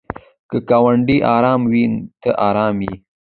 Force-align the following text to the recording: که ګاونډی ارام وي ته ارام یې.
که 0.49 0.57
ګاونډی 0.69 1.17
ارام 1.35 1.61
وي 1.71 1.83
ته 2.21 2.31
ارام 2.47 2.75
یې. 2.85 2.93